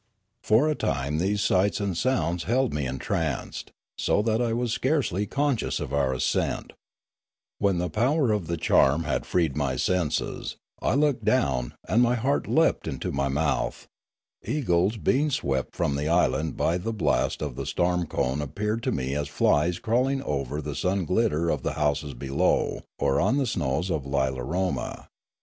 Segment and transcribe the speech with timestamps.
[0.41, 3.69] For a time these sights and sounds held me en tranced,
[3.99, 6.73] so that I was scarcely conscious of our ascent.
[7.61, 9.55] Journey to the Valley of Memories 57 When the power of the charm had freed
[9.55, 13.87] my senses, I looked down, and my heart leapt into my mouth;
[14.43, 18.91] eagles being swept from the island by the blast of the storm cone appeared to
[18.91, 23.45] me as flies crawling over the sun glitter of the houses below or on the
[23.45, 25.09] snows of Lilaroma.